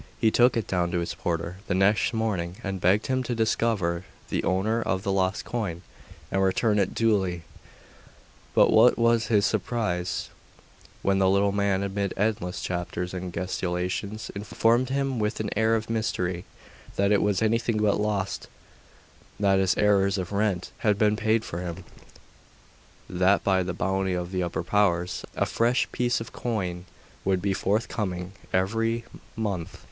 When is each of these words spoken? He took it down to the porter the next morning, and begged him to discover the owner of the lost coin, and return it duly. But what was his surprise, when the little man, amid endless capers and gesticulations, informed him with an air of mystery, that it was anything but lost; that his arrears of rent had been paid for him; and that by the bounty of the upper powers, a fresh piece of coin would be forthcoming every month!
He 0.19 0.31
took 0.31 0.57
it 0.57 0.65
down 0.65 0.89
to 0.89 1.05
the 1.05 1.15
porter 1.15 1.57
the 1.67 1.75
next 1.75 2.11
morning, 2.11 2.55
and 2.63 2.81
begged 2.81 3.05
him 3.05 3.21
to 3.21 3.35
discover 3.35 4.03
the 4.29 4.43
owner 4.43 4.81
of 4.81 5.03
the 5.03 5.11
lost 5.11 5.45
coin, 5.45 5.83
and 6.31 6.41
return 6.41 6.79
it 6.79 6.95
duly. 6.95 7.43
But 8.55 8.71
what 8.73 8.97
was 8.97 9.27
his 9.27 9.45
surprise, 9.45 10.29
when 11.03 11.19
the 11.19 11.29
little 11.29 11.51
man, 11.51 11.83
amid 11.83 12.15
endless 12.17 12.65
capers 12.65 13.13
and 13.13 13.31
gesticulations, 13.31 14.31
informed 14.33 14.89
him 14.89 15.19
with 15.19 15.39
an 15.39 15.51
air 15.55 15.75
of 15.75 15.87
mystery, 15.87 16.45
that 16.95 17.11
it 17.11 17.21
was 17.21 17.43
anything 17.43 17.77
but 17.77 17.99
lost; 17.99 18.47
that 19.39 19.59
his 19.59 19.77
arrears 19.77 20.17
of 20.17 20.31
rent 20.31 20.71
had 20.79 20.97
been 20.97 21.15
paid 21.15 21.45
for 21.45 21.61
him; 21.61 21.83
and 23.07 23.19
that 23.21 23.43
by 23.43 23.61
the 23.61 23.71
bounty 23.71 24.13
of 24.15 24.31
the 24.31 24.41
upper 24.41 24.63
powers, 24.63 25.23
a 25.35 25.45
fresh 25.45 25.87
piece 25.91 26.19
of 26.19 26.33
coin 26.33 26.85
would 27.23 27.39
be 27.39 27.53
forthcoming 27.53 28.31
every 28.51 29.05
month! 29.35 29.77